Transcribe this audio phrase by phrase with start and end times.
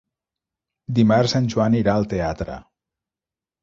[1.01, 2.61] Dimarts en Joan irà al teatre.